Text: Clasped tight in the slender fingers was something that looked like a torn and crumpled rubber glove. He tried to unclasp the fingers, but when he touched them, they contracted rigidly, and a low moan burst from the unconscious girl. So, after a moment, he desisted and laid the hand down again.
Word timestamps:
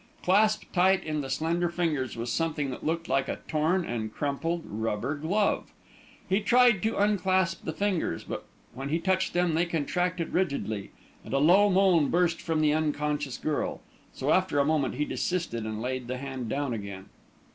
Clasped 0.23 0.73
tight 0.73 1.03
in 1.03 1.21
the 1.21 1.29
slender 1.29 1.69
fingers 1.69 2.17
was 2.17 2.31
something 2.31 2.71
that 2.71 2.83
looked 2.83 3.07
like 3.07 3.27
a 3.29 3.37
torn 3.47 3.85
and 3.85 4.11
crumpled 4.11 4.63
rubber 4.65 5.13
glove. 5.13 5.71
He 6.27 6.39
tried 6.39 6.81
to 6.81 6.97
unclasp 6.97 7.65
the 7.65 7.71
fingers, 7.71 8.23
but 8.23 8.43
when 8.73 8.89
he 8.89 8.97
touched 8.97 9.33
them, 9.33 9.53
they 9.53 9.67
contracted 9.67 10.33
rigidly, 10.33 10.89
and 11.23 11.35
a 11.35 11.37
low 11.37 11.69
moan 11.69 12.09
burst 12.09 12.41
from 12.41 12.61
the 12.61 12.73
unconscious 12.73 13.37
girl. 13.37 13.81
So, 14.11 14.31
after 14.31 14.57
a 14.57 14.65
moment, 14.65 14.95
he 14.95 15.05
desisted 15.05 15.65
and 15.67 15.83
laid 15.83 16.07
the 16.07 16.17
hand 16.17 16.49
down 16.49 16.73
again. 16.73 17.09